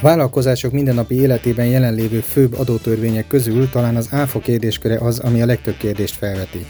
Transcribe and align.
Vállalkozások 0.00 0.72
mindennapi 0.72 1.20
életében 1.20 1.66
jelenlévő 1.66 2.20
főbb 2.20 2.58
adótörvények 2.58 3.26
közül 3.26 3.70
talán 3.70 3.96
az 3.96 4.08
áfa 4.10 4.38
kérdésköre 4.38 4.98
az, 4.98 5.18
ami 5.18 5.42
a 5.42 5.46
legtöbb 5.46 5.76
kérdést 5.76 6.14
felveti. 6.14 6.66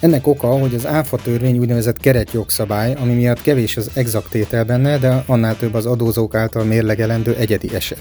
Ennek 0.00 0.26
oka, 0.26 0.46
hogy 0.46 0.74
az 0.74 0.86
áfa 0.86 1.16
törvény 1.16 1.58
úgynevezett 1.58 1.98
keretjogszabály, 1.98 2.94
ami 2.94 3.12
miatt 3.12 3.42
kevés 3.42 3.76
az 3.76 3.90
exakt 3.94 4.30
tétel 4.30 4.64
benne, 4.64 4.98
de 4.98 5.22
annál 5.26 5.56
több 5.56 5.74
az 5.74 5.86
adózók 5.86 6.34
által 6.34 6.64
mérlegelendő 6.64 7.34
egyedi 7.34 7.74
eset. 7.74 8.00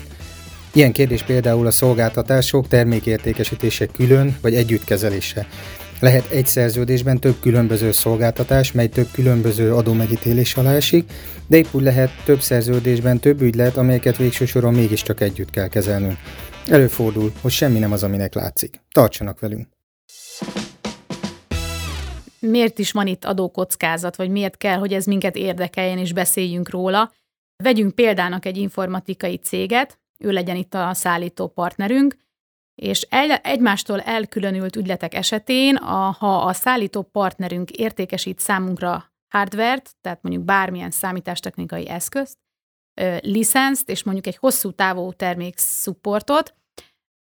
Ilyen 0.73 0.91
kérdés 0.91 1.23
például 1.23 1.67
a 1.67 1.71
szolgáltatások 1.71 2.67
termékértékesítése 2.67 3.85
külön 3.85 4.37
vagy 4.41 4.55
együttkezelése. 4.55 5.47
Lehet 5.99 6.31
egy 6.31 6.47
szerződésben 6.47 7.19
több 7.19 7.35
különböző 7.39 7.91
szolgáltatás, 7.91 8.71
mely 8.71 8.87
több 8.87 9.07
különböző 9.11 9.73
adómegítélés 9.73 10.55
alá 10.55 10.73
esik, 10.73 11.11
de 11.47 11.57
épp 11.57 11.65
úgy 11.71 11.83
lehet 11.83 12.23
több 12.25 12.39
szerződésben 12.39 13.19
több 13.19 13.41
ügylet, 13.41 13.77
amelyeket 13.77 14.17
végső 14.17 14.45
soron 14.45 14.73
mégiscsak 14.73 15.21
együtt 15.21 15.49
kell 15.49 15.67
kezelnünk. 15.67 16.17
Előfordul, 16.67 17.31
hogy 17.41 17.51
semmi 17.51 17.79
nem 17.79 17.91
az, 17.91 18.03
aminek 18.03 18.33
látszik. 18.33 18.81
Tartsanak 18.91 19.39
velünk! 19.39 19.67
Miért 22.39 22.79
is 22.79 22.91
van 22.91 23.07
itt 23.07 23.25
adókockázat, 23.25 24.15
vagy 24.15 24.29
miért 24.29 24.57
kell, 24.57 24.77
hogy 24.77 24.93
ez 24.93 25.05
minket 25.05 25.35
érdekeljen 25.35 25.97
és 25.97 26.13
beszéljünk 26.13 26.69
róla? 26.69 27.13
Vegyünk 27.63 27.95
példának 27.95 28.45
egy 28.45 28.57
informatikai 28.57 29.37
céget, 29.37 29.99
ő 30.19 30.31
legyen 30.31 30.55
itt 30.55 30.73
a 30.73 30.93
szállító 30.93 31.47
partnerünk, 31.47 32.17
és 32.81 33.07
el, 33.09 33.31
egymástól 33.31 34.01
elkülönült 34.01 34.75
ügyletek 34.75 35.13
esetén, 35.13 35.75
a, 35.75 36.15
ha 36.19 36.37
a 36.37 36.53
szállító 36.53 37.01
partnerünk 37.01 37.71
értékesít 37.71 38.39
számunkra 38.39 39.11
hardvert, 39.27 39.95
tehát 40.01 40.21
mondjuk 40.21 40.45
bármilyen 40.45 40.91
számítástechnikai 40.91 41.89
eszközt, 41.89 42.37
licenszt, 43.21 43.89
és 43.89 44.03
mondjuk 44.03 44.27
egy 44.27 44.37
hosszú 44.37 44.71
távú 44.71 45.13
termék 45.13 45.57
supportot, 45.57 46.53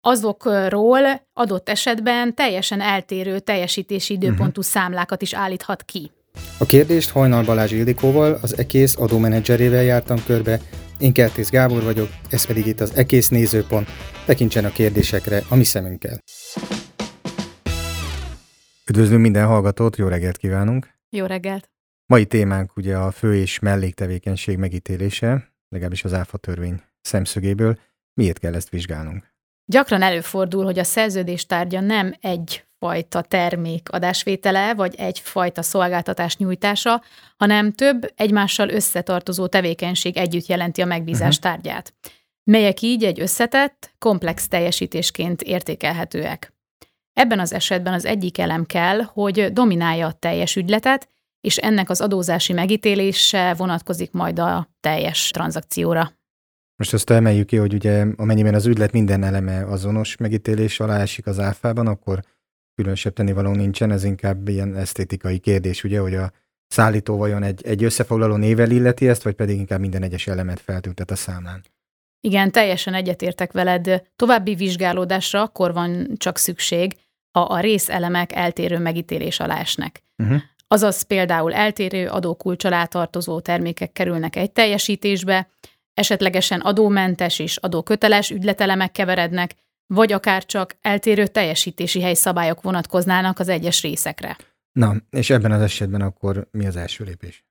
azokról 0.01 1.23
adott 1.33 1.69
esetben 1.69 2.35
teljesen 2.35 2.81
eltérő 2.81 3.39
teljesítési 3.39 4.13
időpontú 4.13 4.61
uh-huh. 4.61 4.65
számlákat 4.65 5.23
is 5.23 5.35
állíthat 5.35 5.83
ki. 5.83 6.11
A 6.59 6.65
kérdést 6.65 7.11
Hajnal 7.11 7.45
Balázs 7.45 7.73
Ildikóval, 7.73 8.39
az 8.43 8.59
EKÉSZ 8.59 8.97
adómenedzserével 8.99 9.83
jártam 9.83 10.25
körbe, 10.25 10.61
én 11.03 11.13
Kertész 11.13 11.51
Gábor 11.51 11.83
vagyok, 11.83 12.09
ez 12.31 12.47
pedig 12.47 12.67
itt 12.67 12.81
az 12.81 12.95
EKÉSZ 12.95 13.29
nézőpont. 13.29 13.89
Tekintsen 14.27 14.65
a 14.65 14.71
kérdésekre 14.71 15.43
a 15.49 15.55
mi 15.55 15.65
szemünkkel. 15.65 16.19
Üdvözlünk 18.91 19.23
minden 19.23 19.47
hallgatót, 19.47 19.97
jó 19.97 20.09
reggelt 20.09 20.37
kívánunk! 20.37 20.89
Jó 21.11 21.27
reggelt! 21.27 21.71
Mai 22.07 22.27
témánk 22.27 22.77
ugye 22.77 22.97
a 22.97 23.11
fő 23.11 23.35
és 23.35 23.59
melléktevékenység 23.59 24.57
megítélése, 24.57 25.53
legalábbis 25.69 26.05
az 26.05 26.13
áfa 26.13 26.39
törvény 26.39 26.81
szemszögéből. 27.01 27.79
Miért 28.15 28.39
kell 28.39 28.55
ezt 28.55 28.69
vizsgálnunk? 28.69 29.35
Gyakran 29.65 30.03
előfordul, 30.03 30.65
hogy 30.65 30.79
a 30.79 30.85
szerződés 30.85 31.47
tárgya 31.47 31.81
nem 31.81 32.15
egy 32.21 32.65
fajta 32.83 33.21
termék 33.21 33.89
adásvétele, 33.91 34.75
vagy 34.75 34.95
egyfajta 34.95 35.63
szolgáltatás 35.63 36.37
nyújtása, 36.37 37.03
hanem 37.37 37.73
több 37.73 38.13
egymással 38.17 38.69
összetartozó 38.69 39.47
tevékenység 39.47 40.17
együtt 40.17 40.47
jelenti 40.47 40.81
a 40.83 40.85
megbízás 40.85 41.37
uh-huh. 41.37 41.53
tárgyát, 41.53 41.95
melyek 42.45 42.81
így 42.81 43.05
egy 43.05 43.21
összetett, 43.21 43.95
komplex 43.99 44.49
teljesítésként 44.49 45.43
értékelhetőek. 45.43 46.53
Ebben 47.13 47.41
az 47.41 47.53
esetben 47.53 47.93
az 47.93 48.05
egyik 48.05 48.39
elem 48.39 48.65
kell, 48.65 49.01
hogy 49.03 49.53
dominálja 49.53 50.07
a 50.07 50.13
teljes 50.13 50.57
ügyletet, 50.57 51.09
és 51.41 51.57
ennek 51.57 51.91
az 51.91 52.01
adózási 52.01 52.53
megítélése 52.53 53.55
vonatkozik 53.55 54.13
majd 54.13 54.39
a 54.39 54.69
teljes 54.81 55.31
tranzakcióra. 55.31 56.13
Most 56.77 56.93
azt 56.93 57.11
emeljük 57.11 57.47
ki, 57.47 57.57
hogy 57.57 57.75
ugye 57.75 58.07
amennyiben 58.17 58.55
az 58.55 58.67
ügylet 58.67 58.93
minden 58.93 59.23
eleme 59.23 59.65
azonos 59.67 60.17
megítélés 60.17 60.81
alá 60.81 61.01
esik 61.01 61.27
az 61.27 61.39
áfában, 61.39 61.87
akkor 61.87 62.23
különösebb 62.75 63.13
tennivaló 63.13 63.51
nincsen, 63.51 63.91
ez 63.91 64.05
inkább 64.05 64.49
ilyen 64.49 64.77
esztétikai 64.77 65.39
kérdés, 65.39 65.85
ugye, 65.85 66.01
hogy 66.01 66.15
a 66.15 66.33
szállító 66.67 67.17
vajon 67.17 67.43
egy, 67.43 67.67
egy 67.67 67.85
összefoglaló 67.85 68.37
nével 68.37 68.71
illeti 68.71 69.09
ezt, 69.09 69.23
vagy 69.23 69.35
pedig 69.35 69.59
inkább 69.59 69.81
minden 69.81 70.03
egyes 70.03 70.27
elemet 70.27 70.61
feltüntet 70.61 71.11
a 71.11 71.17
számlán. 71.17 71.65
Igen, 72.21 72.51
teljesen 72.51 72.95
egyetértek 72.95 73.53
veled. 73.53 74.03
További 74.17 74.55
vizsgálódásra 74.55 75.43
akkor 75.43 75.73
van 75.73 76.09
csak 76.17 76.39
szükség, 76.39 76.97
ha 77.31 77.41
a 77.41 77.61
részelemek 77.61 78.33
eltérő 78.33 78.79
megítélés 78.79 79.41
alá 79.41 79.59
esnek. 79.59 80.03
Uh-huh. 80.23 80.41
Azaz 80.69 81.03
például 81.03 81.53
eltérő 81.53 82.09
adókulcs 82.09 82.65
alá 82.65 82.85
tartozó 82.85 83.41
termékek 83.41 83.93
kerülnek 83.93 84.37
egy 84.37 84.53
teljesítésbe, 84.53 85.49
esetlegesen 85.95 86.61
adómentes 86.61 87.39
és 87.39 87.57
adóköteles 87.57 88.31
ügyletelemek 88.31 88.93
keverednek, 88.93 89.55
vagy 89.95 90.13
akár 90.13 90.45
csak 90.45 90.77
eltérő 90.81 91.27
teljesítési 91.27 92.03
helyszabályok 92.03 92.63
vonatkoznának 92.63 93.39
az 93.39 93.49
egyes 93.49 93.83
részekre. 93.83 94.37
Na, 94.73 94.97
és 95.11 95.31
ebben 95.31 95.53
az 95.53 95.61
esetben 95.61 96.01
akkor 96.01 96.49
mi 96.51 96.67
az 96.67 96.77
első 96.77 97.05
lépés? 97.05 97.45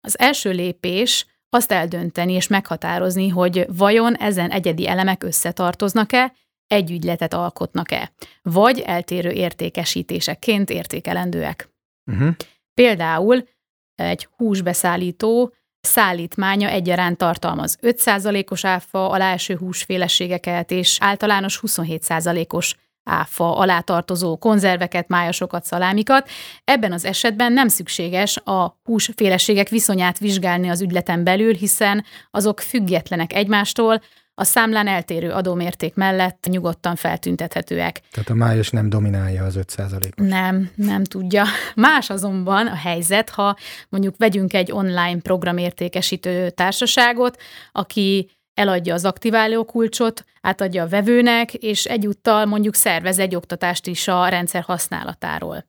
Az 0.00 0.18
első 0.18 0.50
lépés 0.50 1.26
azt 1.48 1.72
eldönteni 1.72 2.32
és 2.32 2.46
meghatározni, 2.46 3.28
hogy 3.28 3.66
vajon 3.68 4.14
ezen 4.14 4.50
egyedi 4.50 4.88
elemek 4.88 5.22
összetartoznak-e, 5.22 6.34
egy 6.66 6.90
ügyletet 6.90 7.34
alkotnak-e, 7.34 8.12
vagy 8.42 8.80
eltérő 8.80 9.30
értékesítéseként 9.30 10.70
értékelendőek. 10.70 11.68
Uh-huh. 12.10 12.34
Például 12.74 13.48
egy 13.94 14.28
húsbeszállító 14.36 15.54
szállítmánya 15.82 16.68
egyaránt 16.68 17.16
tartalmaz 17.16 17.78
5%-os 17.82 18.64
áfa 18.64 19.08
alá 19.10 19.32
eső 19.32 19.56
húsféleségeket 19.56 20.70
és 20.70 20.96
általános 21.00 21.60
27%-os 21.66 22.74
áfa 23.04 23.56
alá 23.56 23.80
tartozó 23.80 24.36
konzerveket, 24.36 25.08
májasokat, 25.08 25.64
szalámikat. 25.64 26.28
Ebben 26.64 26.92
az 26.92 27.04
esetben 27.04 27.52
nem 27.52 27.68
szükséges 27.68 28.36
a 28.36 28.80
húsféleségek 28.84 29.68
viszonyát 29.68 30.18
vizsgálni 30.18 30.68
az 30.68 30.80
ügyleten 30.80 31.24
belül, 31.24 31.54
hiszen 31.54 32.04
azok 32.30 32.60
függetlenek 32.60 33.32
egymástól, 33.32 34.00
a 34.34 34.44
számlán 34.44 34.86
eltérő 34.86 35.30
adómérték 35.30 35.94
mellett 35.94 36.46
nyugodtan 36.50 36.96
feltüntethetőek. 36.96 38.00
Tehát 38.10 38.30
a 38.30 38.34
május 38.34 38.70
nem 38.70 38.88
dominálja 38.88 39.44
az 39.44 39.58
5%-os? 39.58 40.28
Nem, 40.28 40.70
nem 40.74 41.04
tudja. 41.04 41.44
Más 41.74 42.10
azonban 42.10 42.66
a 42.66 42.74
helyzet, 42.74 43.30
ha 43.30 43.56
mondjuk 43.88 44.14
vegyünk 44.18 44.52
egy 44.52 44.72
online 44.72 45.20
programértékesítő 45.20 46.50
társaságot, 46.50 47.42
aki 47.72 48.30
eladja 48.54 48.94
az 48.94 49.04
aktiváló 49.04 49.64
kulcsot, 49.64 50.24
átadja 50.40 50.82
a 50.82 50.88
vevőnek, 50.88 51.54
és 51.54 51.84
egyúttal 51.84 52.44
mondjuk 52.46 52.74
szervez 52.74 53.18
egy 53.18 53.34
oktatást 53.34 53.86
is 53.86 54.08
a 54.08 54.28
rendszer 54.28 54.62
használatáról. 54.62 55.64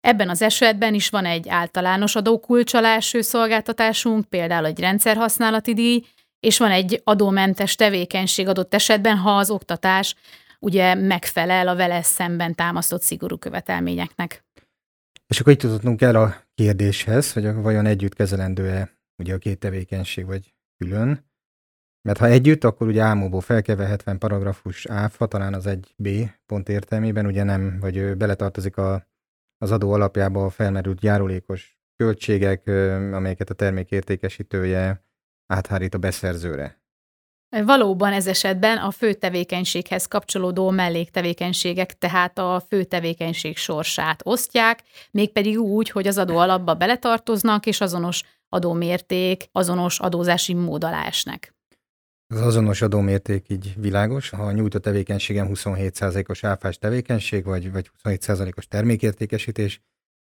Ebben 0.00 0.28
az 0.28 0.42
esetben 0.42 0.94
is 0.94 1.08
van 1.08 1.24
egy 1.24 1.48
általános 1.48 2.14
adókulcs 2.14 2.74
alá 2.74 2.98
szolgáltatásunk, 3.00 4.24
például 4.28 4.66
egy 4.66 4.80
rendszerhasználati 4.80 5.74
díj, 5.74 6.04
és 6.42 6.58
van 6.58 6.70
egy 6.70 7.00
adómentes 7.04 7.74
tevékenység 7.74 8.48
adott 8.48 8.74
esetben, 8.74 9.16
ha 9.16 9.30
az 9.30 9.50
oktatás 9.50 10.14
ugye 10.60 10.94
megfelel 10.94 11.68
a 11.68 11.76
vele 11.76 12.02
szemben 12.02 12.54
támasztott 12.54 13.02
szigorú 13.02 13.36
követelményeknek. 13.36 14.44
És 15.26 15.40
akkor 15.40 15.52
itt 15.52 15.62
jutottunk 15.62 16.02
el 16.02 16.14
a 16.14 16.34
kérdéshez, 16.54 17.32
hogy 17.32 17.54
vajon 17.54 17.86
együtt 17.86 18.14
kezelendő-e 18.14 18.90
ugye 19.18 19.34
a 19.34 19.38
két 19.38 19.58
tevékenység, 19.58 20.26
vagy 20.26 20.54
külön. 20.76 21.30
Mert 22.08 22.18
ha 22.18 22.26
együtt, 22.26 22.64
akkor 22.64 22.86
ugye 22.86 23.02
álmóból 23.02 23.40
felkeve 23.40 23.86
70 23.86 24.18
paragrafus 24.18 24.86
áfa, 24.86 25.26
talán 25.26 25.54
az 25.54 25.64
1B 25.68 26.30
pont 26.46 26.68
értelmében, 26.68 27.26
ugye 27.26 27.42
nem, 27.42 27.78
vagy 27.80 28.16
beletartozik 28.16 28.76
a, 28.76 29.06
az 29.58 29.70
adó 29.70 29.92
alapjába 29.92 30.44
a 30.44 30.50
felmerült 30.50 31.02
járulékos 31.02 31.78
költségek, 31.96 32.66
amelyeket 33.12 33.50
a 33.50 33.54
termék 33.54 33.90
értékesítője 33.90 35.04
áthárít 35.52 35.94
a 35.94 35.98
beszerzőre. 35.98 36.80
Valóban 37.64 38.12
ez 38.12 38.26
esetben 38.26 38.78
a 38.78 38.90
fő 38.90 39.12
tevékenységhez 39.12 40.06
kapcsolódó 40.06 40.70
melléktevékenységek 40.70 41.98
tehát 41.98 42.38
a 42.38 42.62
fő 42.68 42.84
tevékenység 42.84 43.56
sorsát 43.56 44.20
osztják, 44.24 44.82
mégpedig 45.10 45.58
úgy, 45.58 45.90
hogy 45.90 46.06
az 46.06 46.18
adó 46.18 46.36
alapba 46.36 46.74
beletartoznak, 46.74 47.66
és 47.66 47.80
azonos 47.80 48.22
adómérték, 48.48 49.48
azonos 49.52 50.00
adózási 50.00 50.54
mód 50.54 50.84
alá 50.84 51.06
esnek. 51.06 51.54
Az 52.26 52.40
azonos 52.40 52.82
adómérték 52.82 53.48
így 53.48 53.74
világos, 53.76 54.30
ha 54.30 54.42
a 54.42 54.52
nyújtott 54.52 54.82
tevékenységem 54.82 55.48
27%-os 55.50 56.44
áfás 56.44 56.78
tevékenység, 56.78 57.44
vagy, 57.44 57.72
vagy 57.72 57.90
27%-os 58.04 58.66
termékértékesítés, 58.66 59.80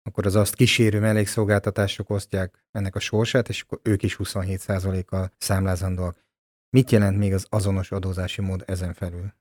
akkor 0.03 0.25
az 0.25 0.35
azt 0.35 0.55
kísérő 0.55 0.99
mellékszolgáltatások 0.99 2.09
osztják 2.09 2.63
ennek 2.71 2.95
a 2.95 2.99
sorsát, 2.99 3.49
és 3.49 3.61
akkor 3.61 3.79
ők 3.83 4.03
is 4.03 4.17
27%-kal 4.23 5.31
számlázandóak. 5.37 6.23
Mit 6.69 6.91
jelent 6.91 7.17
még 7.17 7.33
az 7.33 7.45
azonos 7.49 7.91
adózási 7.91 8.41
mód 8.41 8.63
ezen 8.67 8.93
felül? 8.93 9.33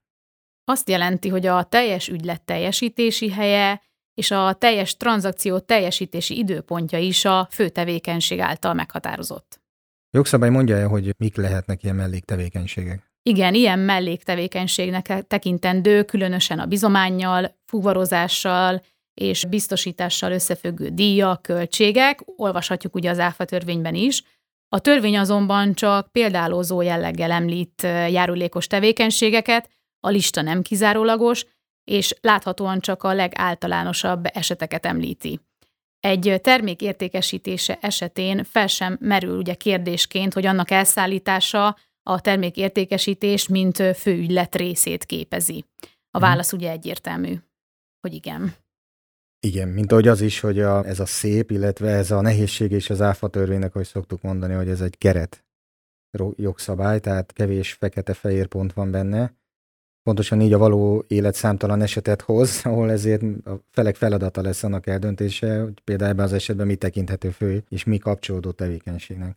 Azt 0.64 0.88
jelenti, 0.88 1.28
hogy 1.28 1.46
a 1.46 1.62
teljes 1.62 2.08
ügylet 2.08 2.42
teljesítési 2.42 3.30
helye 3.30 3.82
és 4.14 4.30
a 4.30 4.52
teljes 4.52 4.96
tranzakció 4.96 5.58
teljesítési 5.58 6.38
időpontja 6.38 6.98
is 6.98 7.24
a 7.24 7.48
fő 7.50 7.68
tevékenység 7.68 8.40
által 8.40 8.74
meghatározott. 8.74 9.60
Jogszabály 10.10 10.50
mondja 10.50 10.76
el, 10.76 10.88
hogy 10.88 11.14
mik 11.18 11.36
lehetnek 11.36 11.82
ilyen 11.82 11.96
melléktevékenységek? 11.96 13.10
Igen, 13.22 13.54
ilyen 13.54 13.78
melléktevékenységnek 13.78 15.26
tekintendő, 15.26 16.04
különösen 16.04 16.58
a 16.58 16.66
bizományjal, 16.66 17.56
fuvarozással 17.64 18.82
és 19.14 19.44
biztosítással 19.44 20.32
összefüggő 20.32 20.88
díjak, 20.88 21.42
költségek, 21.42 22.20
olvashatjuk 22.36 22.94
ugye 22.94 23.10
az 23.10 23.18
ÁFA 23.18 23.44
törvényben 23.44 23.94
is. 23.94 24.22
A 24.68 24.78
törvény 24.78 25.18
azonban 25.18 25.74
csak 25.74 26.12
példálózó 26.12 26.80
jelleggel 26.80 27.30
említ 27.30 27.82
járulékos 27.82 28.66
tevékenységeket, 28.66 29.70
a 30.00 30.08
lista 30.08 30.42
nem 30.42 30.62
kizárólagos, 30.62 31.46
és 31.84 32.14
láthatóan 32.20 32.80
csak 32.80 33.02
a 33.02 33.12
legáltalánosabb 33.12 34.24
eseteket 34.32 34.86
említi. 34.86 35.40
Egy 36.00 36.38
termék 36.42 36.80
értékesítése 36.80 37.78
esetén 37.80 38.44
fel 38.44 38.66
sem 38.66 38.96
merül 39.00 39.36
ugye 39.36 39.54
kérdésként, 39.54 40.32
hogy 40.32 40.46
annak 40.46 40.70
elszállítása 40.70 41.76
a 42.02 42.20
termék 42.20 42.56
értékesítés, 42.56 43.48
mint 43.48 43.82
főügylet 43.96 44.54
részét 44.54 45.04
képezi. 45.04 45.64
A 46.10 46.18
mhm. 46.18 46.26
válasz 46.26 46.52
ugye 46.52 46.70
egyértelmű, 46.70 47.34
hogy 48.00 48.14
igen. 48.14 48.54
Igen, 49.46 49.68
mint 49.68 49.92
ahogy 49.92 50.08
az 50.08 50.20
is, 50.20 50.40
hogy 50.40 50.60
a, 50.60 50.86
ez 50.86 51.00
a 51.00 51.06
szép, 51.06 51.50
illetve 51.50 51.90
ez 51.90 52.10
a 52.10 52.20
nehézség 52.20 52.70
és 52.70 52.90
az 52.90 53.00
áfa 53.00 53.28
törvénynek, 53.28 53.72
hogy 53.72 53.86
szoktuk 53.86 54.22
mondani, 54.22 54.54
hogy 54.54 54.68
ez 54.68 54.80
egy 54.80 54.98
keret 54.98 55.44
jogszabály, 56.36 57.00
tehát 57.00 57.32
kevés 57.32 57.72
fekete-fehér 57.72 58.46
pont 58.46 58.72
van 58.72 58.90
benne, 58.90 59.34
pontosan 60.02 60.40
így 60.40 60.52
a 60.52 60.58
való 60.58 61.04
élet 61.08 61.34
számtalan 61.34 61.82
esetet 61.82 62.22
hoz, 62.22 62.60
ahol 62.64 62.90
ezért 62.90 63.22
a 63.46 63.60
felek 63.70 63.96
feladata 63.96 64.42
lesz 64.42 64.62
annak 64.62 64.86
eldöntése, 64.86 65.60
hogy 65.60 65.80
például 65.84 66.10
ebben 66.10 66.24
az 66.24 66.32
esetben 66.32 66.66
mi 66.66 66.76
tekinthető 66.76 67.30
fő, 67.30 67.64
és 67.68 67.84
mi 67.84 67.98
kapcsolódó 67.98 68.50
tevékenységnek. 68.50 69.36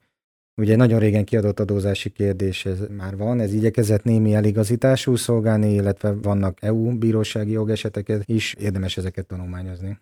Ugye 0.57 0.75
nagyon 0.75 0.99
régen 0.99 1.25
kiadott 1.25 1.59
adózási 1.59 2.09
kérdés 2.09 2.65
ez 2.65 2.79
már 2.97 3.17
van, 3.17 3.39
ez 3.39 3.53
igyekezett 3.53 4.03
némi 4.03 4.33
eligazítású 4.33 5.15
szolgálni, 5.15 5.73
illetve 5.73 6.11
vannak 6.21 6.57
EU 6.61 6.97
bírósági 6.97 7.51
jogeseteket 7.51 8.23
is, 8.25 8.53
érdemes 8.53 8.97
ezeket 8.97 9.25
tanulmányozni. 9.25 9.99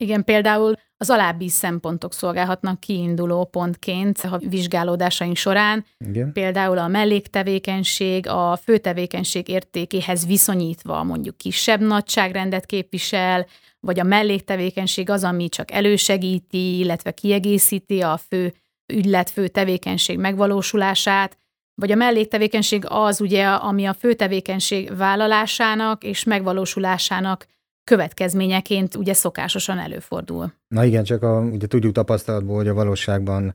Igen, 0.00 0.24
például 0.24 0.74
az 0.96 1.10
alábbi 1.10 1.48
szempontok 1.48 2.12
szolgálhatnak 2.12 2.80
kiinduló 2.80 3.44
pontként 3.44 4.18
a 4.18 4.38
vizsgálódásaink 4.48 5.36
során. 5.36 5.84
Igen. 5.98 6.32
Például 6.32 6.78
a 6.78 6.88
melléktevékenység 6.88 8.28
a 8.28 8.56
főtevékenység 8.56 9.48
értékéhez 9.48 10.26
viszonyítva 10.26 11.02
mondjuk 11.02 11.36
kisebb 11.36 11.80
nagyságrendet 11.80 12.66
képvisel, 12.66 13.46
vagy 13.80 14.00
a 14.00 14.04
melléktevékenység 14.04 15.10
az, 15.10 15.24
ami 15.24 15.48
csak 15.48 15.70
elősegíti, 15.70 16.78
illetve 16.78 17.10
kiegészíti 17.10 18.00
a 18.00 18.16
fő 18.16 18.54
ügylet, 18.92 19.30
fő 19.30 19.48
tevékenység 19.48 20.18
megvalósulását, 20.18 21.38
vagy 21.74 21.92
a 21.92 21.94
melléktevékenység 21.94 22.84
az 22.88 23.20
ugye, 23.20 23.46
ami 23.46 23.86
a 23.86 23.94
főtevékenység 23.94 24.96
vállalásának 24.96 26.04
és 26.04 26.24
megvalósulásának 26.24 27.46
következményeként 27.84 28.94
ugye 28.94 29.12
szokásosan 29.12 29.78
előfordul. 29.78 30.52
Na 30.68 30.84
igen, 30.84 31.04
csak 31.04 31.22
a, 31.22 31.40
ugye 31.40 31.66
tudjuk 31.66 31.92
tapasztalatból, 31.92 32.56
hogy 32.56 32.68
a 32.68 32.74
valóságban 32.74 33.54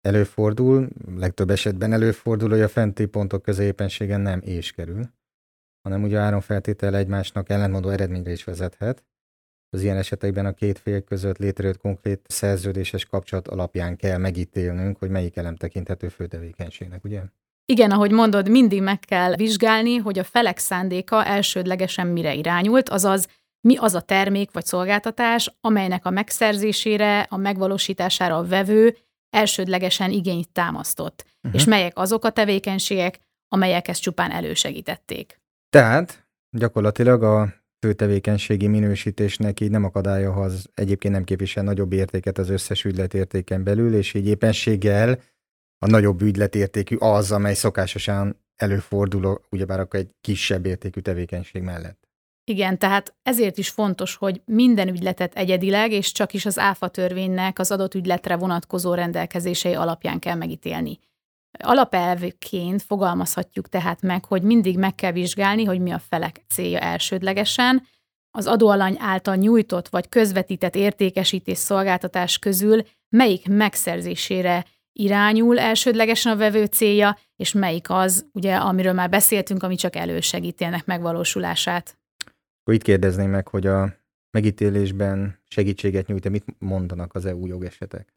előfordul, 0.00 0.88
legtöbb 1.16 1.50
esetben 1.50 1.92
előfordul, 1.92 2.48
hogy 2.48 2.60
a 2.60 2.68
fenti 2.68 3.06
pontok 3.06 3.42
közé 3.42 3.64
éppenségen 3.64 4.20
nem 4.20 4.40
és 4.44 4.72
kerül, 4.72 5.08
hanem 5.82 6.02
ugye 6.02 6.18
áronfeltétel 6.18 6.96
egymásnak 6.96 7.50
ellentmondó 7.50 7.88
eredményre 7.88 8.30
is 8.30 8.44
vezethet. 8.44 9.04
Az 9.70 9.82
ilyen 9.82 9.96
esetekben 9.96 10.46
a 10.46 10.52
két 10.52 10.78
fél 10.78 11.00
között 11.00 11.38
létrejött 11.38 11.78
konkrét 11.78 12.20
szerződéses 12.26 13.04
kapcsolat 13.04 13.48
alapján 13.48 13.96
kell 13.96 14.18
megítélnünk, 14.18 14.98
hogy 14.98 15.10
melyik 15.10 15.36
elem 15.36 15.56
tekinthető 15.56 16.08
főtevékenységnek, 16.08 17.04
ugye? 17.04 17.22
Igen, 17.64 17.90
ahogy 17.90 18.10
mondod, 18.10 18.48
mindig 18.48 18.82
meg 18.82 18.98
kell 18.98 19.34
vizsgálni, 19.34 19.96
hogy 19.96 20.18
a 20.18 20.24
felek 20.24 20.58
szándéka 20.58 21.24
elsődlegesen 21.24 22.06
mire 22.06 22.34
irányult, 22.34 22.88
azaz 22.88 23.28
mi 23.60 23.76
az 23.76 23.94
a 23.94 24.00
termék 24.00 24.52
vagy 24.52 24.64
szolgáltatás, 24.64 25.56
amelynek 25.60 26.06
a 26.06 26.10
megszerzésére, 26.10 27.20
a 27.20 27.36
megvalósítására 27.36 28.36
a 28.36 28.46
vevő 28.46 28.96
elsődlegesen 29.30 30.10
igényt 30.10 30.52
támasztott, 30.52 31.24
uh-huh. 31.42 31.60
és 31.60 31.66
melyek 31.66 31.98
azok 31.98 32.24
a 32.24 32.30
tevékenységek, 32.30 33.20
amelyek 33.48 33.88
ezt 33.88 34.02
csupán 34.02 34.30
elősegítették. 34.30 35.40
Tehát 35.70 36.28
gyakorlatilag 36.50 37.22
a 37.22 37.48
főtevékenységi 37.80 38.66
minősítésnek 38.66 39.60
így 39.60 39.70
nem 39.70 39.84
akadálya, 39.84 40.32
ha 40.32 40.40
az 40.40 40.68
egyébként 40.74 41.14
nem 41.14 41.24
képvisel 41.24 41.64
nagyobb 41.64 41.92
értéket 41.92 42.38
az 42.38 42.48
összes 42.48 42.84
ügyletértéken 42.84 43.64
belül, 43.64 43.94
és 43.94 44.14
így 44.14 44.26
éppenséggel 44.26 45.20
a 45.78 45.86
nagyobb 45.86 46.22
ügyletértékű 46.22 46.96
az, 46.96 47.32
amely 47.32 47.54
szokásosan 47.54 48.36
előfordul, 48.56 49.40
ugyebár 49.50 49.80
akkor 49.80 50.00
egy 50.00 50.10
kisebb 50.20 50.66
értékű 50.66 51.00
tevékenység 51.00 51.62
mellett. 51.62 52.08
Igen, 52.44 52.78
tehát 52.78 53.16
ezért 53.22 53.58
is 53.58 53.68
fontos, 53.68 54.14
hogy 54.14 54.42
minden 54.44 54.88
ügyletet 54.88 55.34
egyedileg, 55.34 55.92
és 55.92 56.12
csak 56.12 56.32
is 56.32 56.46
az 56.46 56.58
áfa 56.58 56.88
törvénynek 56.88 57.58
az 57.58 57.70
adott 57.70 57.94
ügyletre 57.94 58.36
vonatkozó 58.36 58.94
rendelkezései 58.94 59.74
alapján 59.74 60.18
kell 60.18 60.34
megítélni. 60.34 60.98
Alapelvként 61.58 62.82
fogalmazhatjuk 62.82 63.68
tehát 63.68 64.02
meg, 64.02 64.24
hogy 64.24 64.42
mindig 64.42 64.78
meg 64.78 64.94
kell 64.94 65.12
vizsgálni, 65.12 65.64
hogy 65.64 65.80
mi 65.80 65.90
a 65.90 65.98
felek 65.98 66.44
célja 66.48 66.78
elsődlegesen, 66.78 67.86
az 68.30 68.46
adóalany 68.46 68.96
által 68.98 69.36
nyújtott 69.36 69.88
vagy 69.88 70.08
közvetített 70.08 70.74
értékesítés 70.74 71.58
szolgáltatás 71.58 72.38
közül 72.38 72.82
melyik 73.08 73.48
megszerzésére 73.48 74.64
irányul 74.92 75.58
elsődlegesen 75.58 76.32
a 76.32 76.36
vevő 76.36 76.64
célja, 76.64 77.18
és 77.36 77.52
melyik 77.52 77.90
az, 77.90 78.26
ugye, 78.32 78.56
amiről 78.56 78.92
már 78.92 79.10
beszéltünk, 79.10 79.62
ami 79.62 79.74
csak 79.74 79.96
elősegíti 79.96 80.64
ennek 80.64 80.84
megvalósulását. 80.84 81.98
Akkor 82.60 82.74
itt 82.74 82.82
kérdezném 82.82 83.30
meg, 83.30 83.48
hogy 83.48 83.66
a 83.66 83.94
megítélésben 84.30 85.38
segítséget 85.48 86.06
nyújt 86.06 86.28
mit 86.28 86.44
mondanak 86.58 87.14
az 87.14 87.24
EU 87.24 87.46
jogesetek? 87.46 88.12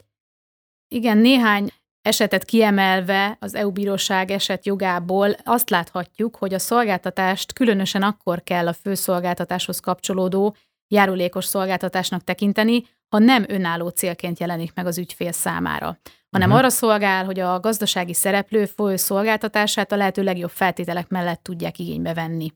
Igen, 0.87 1.17
néhány 1.17 1.69
esetet 2.01 2.45
kiemelve 2.45 3.37
az 3.39 3.55
EU 3.55 3.71
bíróság 3.71 4.31
eset 4.31 4.65
jogából 4.65 5.35
azt 5.43 5.69
láthatjuk, 5.69 6.35
hogy 6.35 6.53
a 6.53 6.59
szolgáltatást 6.59 7.53
különösen 7.53 8.01
akkor 8.01 8.43
kell 8.43 8.67
a 8.67 8.73
főszolgáltatáshoz 8.73 9.79
kapcsolódó 9.79 10.55
járulékos 10.87 11.45
szolgáltatásnak 11.45 12.23
tekinteni, 12.23 12.83
ha 13.09 13.19
nem 13.19 13.45
önálló 13.47 13.87
célként 13.87 14.39
jelenik 14.39 14.73
meg 14.73 14.85
az 14.85 14.97
ügyfél 14.97 15.31
számára, 15.31 15.99
hanem 16.31 16.47
uh-huh. 16.47 16.63
arra 16.63 16.69
szolgál, 16.69 17.25
hogy 17.25 17.39
a 17.39 17.59
gazdasági 17.59 18.13
szereplő 18.13 18.65
fő 18.65 18.95
szolgáltatását 18.95 19.91
a 19.91 19.95
lehető 19.95 20.23
legjobb 20.23 20.49
feltételek 20.49 21.07
mellett 21.07 21.43
tudják 21.43 21.79
igénybe 21.79 22.13
venni 22.13 22.51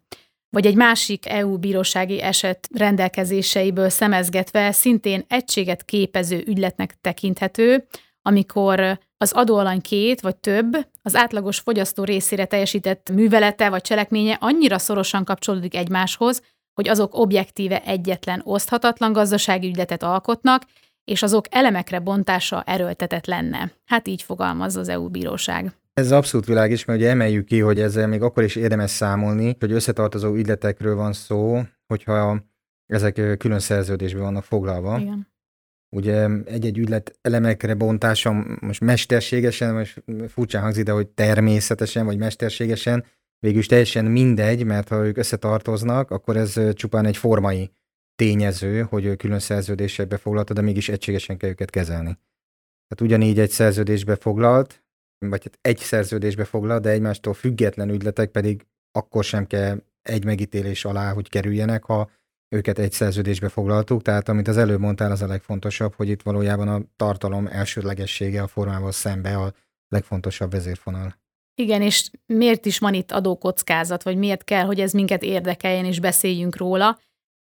vagy 0.56 0.66
egy 0.66 0.76
másik 0.76 1.30
EU 1.30 1.58
bírósági 1.58 2.22
eset 2.22 2.68
rendelkezéseiből 2.74 3.90
szemezgetve 3.90 4.72
szintén 4.72 5.26
egységet 5.28 5.86
képező 5.86 6.44
ügyletnek 6.48 6.98
tekinthető, 7.02 7.88
amikor 8.28 9.00
az 9.18 9.32
adóalany 9.32 9.82
két 9.82 10.22
vagy 10.22 10.36
több 10.36 10.88
az 11.02 11.16
átlagos 11.16 11.60
fogyasztó 11.60 12.04
részére 12.04 12.46
teljesített 12.46 13.10
művelete 13.14 13.70
vagy 13.70 13.82
cselekménye 13.82 14.38
annyira 14.40 14.78
szorosan 14.78 15.24
kapcsolódik 15.24 15.76
egymáshoz, 15.76 16.42
hogy 16.74 16.88
azok 16.88 17.20
objektíve 17.20 17.82
egyetlen 17.82 18.42
oszthatatlan 18.44 19.14
gazdasági 19.14 19.68
ügyletet 19.68 20.04
alkotnak, 20.04 20.64
és 21.04 21.24
azok 21.24 21.46
elemekre 21.50 22.00
bontása 22.00 22.64
erőltetett 22.64 23.26
lenne. 23.26 23.72
Hát 23.86 24.08
így 24.08 24.22
fogalmaz 24.22 24.76
az 24.76 24.90
EU 24.90 25.10
bíróság. 25.10 25.74
Ez 25.94 26.12
abszolút 26.12 26.46
világos, 26.46 26.86
mert 26.86 27.00
ugye 27.00 27.10
emeljük 27.10 27.46
ki, 27.46 27.60
hogy 27.60 27.80
ezzel 27.80 28.08
még 28.08 28.22
akkor 28.22 28.44
is 28.44 28.56
érdemes 28.56 28.92
számolni, 28.92 29.56
hogy 29.60 29.72
összetartozó 29.72 30.34
ügyletekről 30.34 30.96
van 30.96 31.14
szó, 31.14 31.62
hogyha 31.88 32.40
ezek 32.86 33.38
külön 33.38 33.60
szerződésben 33.60 34.22
vannak 34.22 34.44
foglalva. 34.44 35.00
Igen. 35.00 35.28
Ugye 35.90 36.28
egy-egy 36.46 36.78
ügylet 36.78 37.18
elemekre 37.22 37.74
bontása 37.74 38.32
most 38.60 38.82
mesterségesen, 38.82 39.74
most 39.74 40.04
furcsán 40.28 40.62
hangzik, 40.62 40.84
de 40.84 40.92
hogy 40.92 41.08
természetesen 41.08 42.06
vagy 42.06 42.18
mesterségesen, 42.18 43.06
végülis 43.40 43.66
teljesen 43.66 44.06
mindegy, 44.06 44.64
mert 44.64 44.88
ha 44.88 45.06
ők 45.06 45.18
összetartoznak, 45.18 46.12
akkor 46.12 46.38
ez 46.38 46.74
csupán 46.74 47.06
egy 47.06 47.18
formai 47.18 47.72
tényező, 48.16 48.82
hogy 48.82 49.16
külön 49.16 49.40
szerződésekbe 49.40 50.18
foglalta, 50.18 50.54
de 50.54 50.62
mégis 50.62 50.90
egységesen 50.90 51.38
kell 51.38 51.50
őket 51.50 51.70
kezelni. 51.70 52.18
Tehát 52.88 53.02
ugyanígy 53.02 53.40
egy 53.40 53.50
szerződésbe 53.50 54.16
foglalt, 54.16 54.84
vagy 55.18 55.44
hát 55.44 55.58
egy 55.62 55.78
szerződésbe 55.78 56.44
foglal, 56.44 56.80
de 56.80 56.90
egymástól 56.90 57.34
független 57.34 57.90
ügyletek 57.90 58.32
pedig 58.32 58.66
akkor 58.92 59.24
sem 59.24 59.48
kell 59.48 59.84
egy 60.02 60.26
megítélés 60.26 60.86
alá, 60.86 61.14
hogy 61.14 61.30
kerüljenek, 61.30 61.84
ha 61.84 62.10
őket 62.50 62.80
egy 62.80 62.92
szerződésbe 62.92 63.50
foglaltuk. 63.50 64.02
Tehát 64.02 64.30
amit 64.30 64.48
az 64.48 64.58
előbb 64.58 64.80
mondtál, 64.80 65.12
az 65.12 65.22
a 65.22 65.28
legfontosabb, 65.28 65.94
hogy 65.94 66.10
itt 66.10 66.22
valójában 66.22 66.68
a 66.68 66.82
tartalom 66.96 67.48
elsődlegessége 67.48 68.42
a 68.42 68.48
formával 68.48 68.92
szembe 68.92 69.38
a 69.38 69.54
legfontosabb 69.88 70.52
vezérfonal. 70.52 71.16
Igen, 71.62 71.82
és 71.82 72.10
miért 72.26 72.66
is 72.66 72.80
van 72.80 72.94
itt 72.94 73.12
adókockázat, 73.12 74.04
vagy 74.04 74.18
miért 74.18 74.44
kell, 74.44 74.66
hogy 74.66 74.80
ez 74.80 74.92
minket 74.92 75.24
érdekeljen, 75.24 75.86
és 75.86 76.00
beszéljünk 76.00 76.58
róla? 76.58 77.00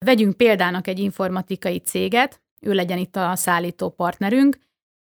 Vegyünk 0.05 0.37
példának 0.37 0.87
egy 0.87 0.99
informatikai 0.99 1.79
céget, 1.79 2.41
ő 2.61 2.73
legyen 2.73 2.99
itt 2.99 3.17
a 3.17 3.37
szállító 3.37 3.91
partnerünk, 3.91 4.59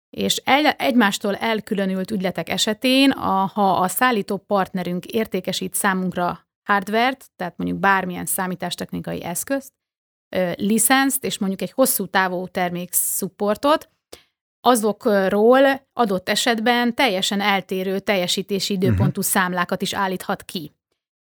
És 0.09 0.35
el, 0.35 0.65
egymástól 0.65 1.35
elkülönült 1.35 2.11
ügyletek 2.11 2.49
esetén, 2.49 3.11
a, 3.11 3.45
ha 3.45 3.71
a 3.77 3.87
szállító 3.87 4.37
partnerünk 4.37 5.05
értékesít 5.05 5.73
számunkra 5.73 6.47
hardvert, 6.63 7.31
tehát 7.35 7.57
mondjuk 7.57 7.79
bármilyen 7.79 8.25
számítástechnikai 8.25 9.23
eszközt, 9.23 9.73
licenszt, 10.55 11.23
és 11.23 11.37
mondjuk 11.37 11.61
egy 11.61 11.71
hosszú 11.71 12.05
távú 12.05 12.47
termék 12.47 12.93
supportot, 12.93 13.89
azokról 14.65 15.87
adott 15.93 16.29
esetben 16.29 16.95
teljesen 16.95 17.41
eltérő 17.41 17.99
teljesítési 17.99 18.73
időpontú 18.73 19.19
uh-huh. 19.19 19.23
számlákat 19.23 19.81
is 19.81 19.93
állíthat 19.93 20.43
ki. 20.43 20.71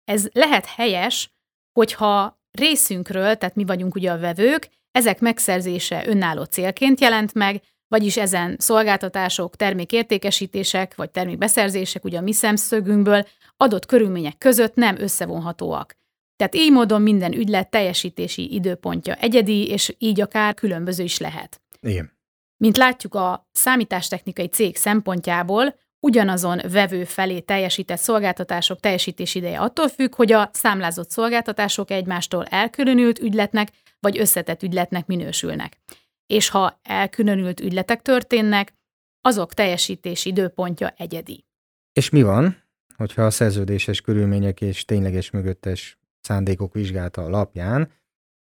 Ez 0.04 0.28
lehet 0.32 0.66
helyes, 0.66 1.32
hogyha 1.72 2.42
részünkről, 2.51 3.36
tehát 3.36 3.56
mi 3.56 3.66
vagyunk 3.66 3.96
ugye 3.96 4.12
a 4.12 4.20
vevők, 4.20 4.70
ezek 4.92 5.20
megszerzése 5.20 6.08
önálló 6.08 6.44
célként 6.44 7.00
jelent 7.00 7.34
meg, 7.34 7.62
vagyis 7.88 8.18
ezen 8.18 8.56
szolgáltatások, 8.60 9.56
termékértékesítések 9.56 10.96
vagy 10.96 11.10
termékbeszerzések 11.12 12.04
ugye 12.04 12.18
a 12.18 12.22
mi 12.22 12.34
szemszögünkből 12.34 13.28
adott 13.58 13.86
körülmények 13.86 14.38
között 14.38 14.75
nem 14.75 15.00
összevonhatóak. 15.00 15.99
Tehát 16.39 16.55
így 16.55 16.72
módon 16.72 17.01
minden 17.01 17.34
ügylet 17.34 17.69
teljesítési 17.69 18.53
időpontja 18.53 19.13
egyedi, 19.13 19.67
és 19.67 19.96
így 19.98 20.22
akár 20.22 20.53
különböző 20.53 21.03
is 21.03 21.17
lehet. 21.17 21.62
Igen. 21.81 22.12
Mint 22.58 22.77
látjuk 22.77 23.15
a 23.15 23.48
számítástechnikai 23.51 24.48
cég 24.48 24.75
szempontjából, 24.75 25.75
ugyanazon 26.00 26.62
vevő 26.72 27.03
felé 27.03 27.39
teljesített 27.39 27.98
szolgáltatások 27.98 28.79
teljesítés 28.79 29.36
ideje 29.36 29.60
attól 29.60 29.88
függ, 29.88 30.15
hogy 30.15 30.31
a 30.31 30.50
számlázott 30.53 31.10
szolgáltatások 31.10 31.91
egymástól 31.91 32.46
elkülönült 32.46 33.19
ügyletnek 33.19 33.69
vagy 34.00 34.19
összetett 34.19 34.63
ügyletnek 34.63 35.05
minősülnek. 35.05 35.77
És 36.25 36.50
ha 36.50 36.79
elkülönült 36.84 37.60
ügyletek 37.60 38.01
történnek, 38.01 38.74
azok 39.22 39.53
teljesítési 39.53 40.29
időpontja 40.29 40.93
egyedi. 40.98 41.46
És 41.93 42.10
mi 42.10 42.22
van, 42.22 42.63
hogyha 42.96 43.22
a 43.25 43.31
szerződéses 43.31 44.01
körülmények 44.01 44.62
és 44.62 44.86
tényleges 44.86 45.29
mögöttes 45.29 45.99
szándékok 46.22 46.74
vizsgálata 46.74 47.22
alapján 47.22 47.92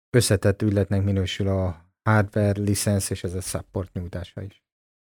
összetett 0.10 0.62
ügyletnek 0.62 1.04
minősül 1.04 1.48
a 1.48 1.86
hardware, 2.04 2.62
licensz 2.62 3.10
és 3.10 3.24
ez 3.24 3.34
a 3.34 3.42
support 3.42 3.94
nyújtása 3.94 4.42
is. 4.42 4.64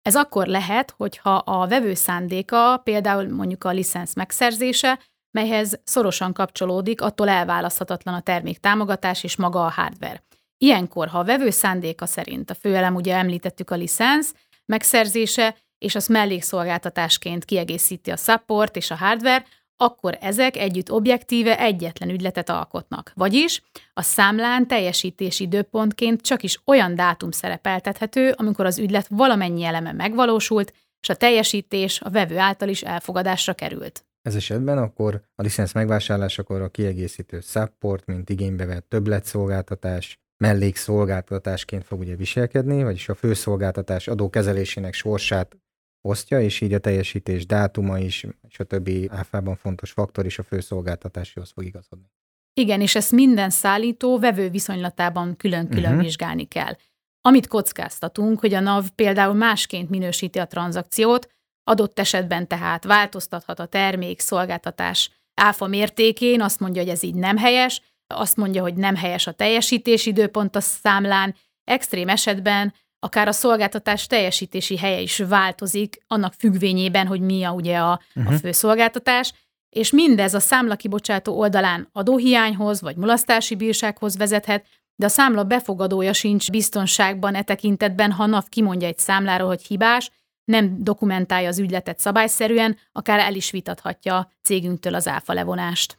Ez 0.02 0.16
akkor 0.16 0.48
lehet, 0.48 0.94
hogyha 0.98 1.36
a 1.36 1.68
vevő 1.68 1.94
szándéka, 1.94 2.78
például 2.78 3.30
mondjuk 3.30 3.64
a 3.64 3.72
licensz 3.72 4.16
megszerzése, 4.16 5.00
melyhez 5.32 5.80
szorosan 5.84 6.34
kapcsolódik, 6.34 7.02
attól 7.02 7.30
elválaszthatatlan 7.30 8.14
a 8.14 8.22
termék 8.22 8.58
támogatás 8.58 9.24
és 9.24 9.36
maga 9.36 9.66
a 9.66 9.70
hardware. 9.70 10.24
Ilyenkor, 10.58 11.08
ha 11.08 11.20
a 11.20 11.24
vevő 11.24 11.50
szándéka 11.50 12.06
szerint, 12.06 12.50
a 12.50 12.54
főelem 12.54 12.96
ugye 12.96 13.16
említettük 13.16 13.70
a 13.70 13.76
licensz 13.76 14.34
megszerzése, 14.66 15.56
és 15.78 15.96
az 15.96 16.08
mellékszolgáltatásként 16.08 17.46
kiegészíti 17.46 18.12
a 18.12 18.18
support 18.18 18.76
és 18.76 18.92
a 18.92 18.96
hardware, 18.96 19.46
akkor 19.82 20.18
ezek 20.22 20.58
együtt 20.58 20.92
objektíve 20.92 21.60
egyetlen 21.60 22.10
ügyletet 22.10 22.50
alkotnak. 22.50 23.12
Vagyis 23.16 23.62
a 23.94 24.02
számlán 24.02 24.68
teljesítési 24.68 25.44
időpontként 25.44 26.22
csak 26.22 26.44
is 26.44 26.62
olyan 26.66 26.96
dátum 26.96 27.32
szerepeltethető, 27.32 28.34
amikor 28.36 28.66
az 28.66 28.80
ügylet 28.80 29.08
valamennyi 29.10 29.64
eleme 29.64 29.92
megvalósult, 29.92 30.74
és 31.02 31.10
a 31.10 31.16
teljesítés 31.16 32.02
a 32.02 32.10
vevő 32.10 32.38
által 32.38 32.70
is 32.70 32.82
elfogadásra 32.82 33.54
került. 33.54 34.06
Ez 34.22 34.36
esetben 34.36 34.78
akkor 34.78 35.22
a 35.36 35.42
licensz 35.42 35.74
megvásárlásakor 35.74 36.62
a 36.62 36.70
kiegészítő 36.70 37.40
support, 37.40 38.06
mint 38.06 38.30
igénybe 38.30 38.66
vett 38.66 38.90
többletszolgáltatás, 38.90 40.20
mellékszolgáltatásként 40.38 41.84
fog 41.84 42.00
ugye 42.00 42.16
viselkedni, 42.16 42.84
vagyis 42.84 43.10
a 43.10 43.16
főszolgáltatás 43.16 44.08
adókezelésének 44.08 44.94
sorsát 44.94 45.58
osztja, 46.02 46.42
és 46.42 46.62
így 46.62 46.74
a 46.74 46.80
teljesítés 46.80 47.46
dátuma 47.46 48.00
is, 48.00 48.26
és 48.50 48.60
a 48.60 48.64
többi 48.64 49.10
áfában 49.12 49.56
fontos 49.56 49.92
faktor 49.92 50.26
is 50.26 50.40
a 50.40 50.44
főszolgáltatáshoz 50.44 51.52
fog 51.52 51.66
igazodni. 51.66 52.06
Igen, 52.54 52.82
és 52.82 52.96
ezt 52.96 53.12
minden 53.12 53.50
szállító 53.50 54.20
vevő 54.20 54.50
viszonylatában 54.50 55.36
külön-külön 55.36 55.90
uh-huh. 55.90 56.02
vizsgálni 56.02 56.46
kell. 56.46 56.76
Amit 57.22 57.48
kockáztatunk, 57.48 58.40
hogy 58.40 58.54
a 58.54 58.60
NAV 58.60 58.90
például 58.96 59.34
másként 59.34 59.90
minősíti 59.90 60.40
a 60.40 60.46
tranzakciót, 60.46 61.28
adott 61.64 62.00
esetben 62.00 62.48
tehát 62.48 62.84
változtathat 62.84 63.60
a 63.60 63.66
termék, 63.66 64.20
szolgáltatás 64.20 65.10
áfa 65.34 65.68
mértékén, 65.68 66.42
azt 66.42 66.60
mondja, 66.60 66.82
hogy 66.82 66.92
ez 66.92 67.04
így 67.04 67.16
nem 67.16 67.38
helyes, 67.38 67.82
azt 68.08 68.38
mondja, 68.38 68.62
hogy 68.62 68.74
nem 68.74 68.96
helyes 68.96 69.28
a 69.28 69.32
teljesítési 69.32 70.10
időpont 70.10 70.56
a 70.56 70.60
számlán, 70.60 71.36
extrém 71.64 72.10
esetben 72.10 72.74
akár 73.04 73.28
a 73.28 73.32
szolgáltatás 73.32 74.08
teljesítési 74.08 74.78
helye 74.78 75.00
is 75.00 75.18
változik, 75.18 75.98
annak 76.08 76.34
függvényében, 76.34 77.08
hogy 77.08 77.22
mi 77.22 77.44
a, 77.44 77.52
ugye 77.52 77.78
a, 77.78 78.00
uh-huh. 78.16 78.34
a 78.34 78.38
fő 78.38 78.52
szolgáltatás, 78.52 79.34
és 79.70 79.92
mindez 79.92 80.34
a 80.34 80.40
számlakibocsátó 80.40 81.40
oldalán 81.40 81.90
adóhiányhoz 81.92 82.82
vagy 82.82 82.96
mulasztási 82.96 83.56
bírsághoz 83.56 84.18
vezethet, 84.18 84.66
de 84.96 85.06
a 85.06 85.10
számla 85.10 85.44
befogadója 85.44 86.14
sincs 86.14 86.52
biztonságban 86.52 87.36
e 87.36 87.42
tekintetben, 87.42 88.12
ha 88.12 88.26
NAV 88.26 88.46
kimondja 88.50 88.88
egy 88.88 88.98
számláról, 88.98 89.48
hogy 89.48 89.64
hibás, 89.64 90.12
nem 90.44 90.84
dokumentálja 90.84 91.48
az 91.48 91.60
ügyletet 91.60 92.00
szabályszerűen, 92.00 92.78
akár 92.92 93.20
el 93.20 93.36
is 93.36 93.52
vitathatja 93.52 94.32
cégünktől 94.42 94.96
az 94.96 95.08
áfa 95.08 95.34
levonást. 95.34 95.98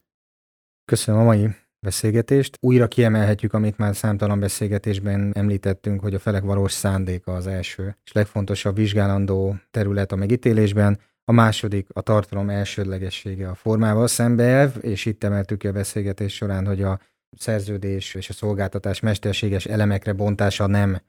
Köszönöm 0.85 1.21
a 1.21 1.25
mai 1.25 1.49
beszélgetést. 1.82 2.58
Újra 2.60 2.88
kiemelhetjük, 2.88 3.52
amit 3.52 3.78
már 3.78 3.96
számtalan 3.96 4.40
beszélgetésben 4.40 5.32
említettünk, 5.34 6.00
hogy 6.00 6.14
a 6.14 6.18
felek 6.18 6.42
valós 6.42 6.72
szándéka 6.72 7.34
az 7.34 7.46
első, 7.46 7.96
és 8.04 8.12
legfontosabb 8.12 8.76
vizsgálandó 8.76 9.56
terület 9.70 10.12
a 10.12 10.16
megítélésben, 10.16 10.98
a 11.24 11.32
második 11.32 11.86
a 11.92 12.00
tartalom 12.00 12.50
elsődlegessége 12.50 13.48
a 13.48 13.54
formával 13.54 14.06
szembeelv, 14.06 14.76
és 14.80 15.04
itt 15.04 15.24
emeltük 15.24 15.58
ki 15.58 15.66
a 15.66 15.72
beszélgetés 15.72 16.34
során, 16.34 16.66
hogy 16.66 16.82
a 16.82 17.00
szerződés 17.36 18.14
és 18.14 18.28
a 18.28 18.32
szolgáltatás 18.32 19.00
mesterséges 19.00 19.66
elemekre 19.66 20.12
bontása 20.12 20.66
nem 20.66 21.00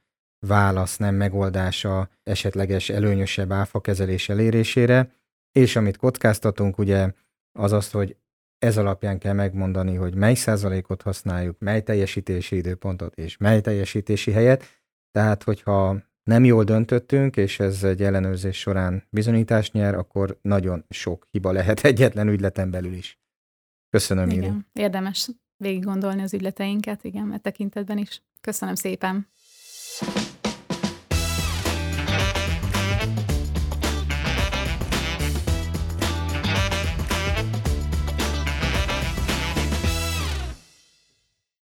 válasz, 0.47 0.97
nem 0.97 1.15
megoldása 1.15 2.09
esetleges 2.23 2.89
előnyösebb 2.89 3.51
áfa 3.51 3.79
kezelés 3.81 4.29
elérésére, 4.29 5.11
és 5.51 5.75
amit 5.75 5.97
kockáztatunk, 5.97 6.77
ugye 6.77 7.11
az 7.59 7.71
az, 7.71 7.91
hogy 7.91 8.15
ez 8.63 8.77
alapján 8.77 9.19
kell 9.19 9.33
megmondani, 9.33 9.95
hogy 9.95 10.15
mely 10.15 10.33
százalékot 10.33 11.01
használjuk, 11.01 11.59
mely 11.59 11.81
teljesítési 11.81 12.55
időpontot 12.55 13.15
és 13.15 13.37
mely 13.37 13.61
teljesítési 13.61 14.31
helyet. 14.31 14.81
Tehát, 15.11 15.43
hogyha 15.43 15.97
nem 16.23 16.43
jól 16.43 16.63
döntöttünk, 16.63 17.37
és 17.37 17.59
ez 17.59 17.83
egy 17.83 18.01
ellenőrzés 18.01 18.59
során 18.59 19.03
bizonyítást 19.09 19.73
nyer, 19.73 19.95
akkor 19.95 20.37
nagyon 20.41 20.85
sok 20.89 21.27
hiba 21.31 21.51
lehet 21.51 21.79
egyetlen 21.89 22.27
ügyleten 22.27 22.71
belül 22.71 22.93
is. 22.93 23.19
Köszönöm, 23.89 24.29
Igen, 24.29 24.43
Iri. 24.43 24.83
érdemes 24.83 25.29
végig 25.57 25.83
gondolni 25.83 26.21
az 26.21 26.33
ügyleteinket, 26.33 27.03
igen, 27.03 27.25
mert 27.25 27.41
tekintetben 27.41 27.97
is. 27.97 28.21
Köszönöm 28.41 28.75
szépen. 28.75 29.27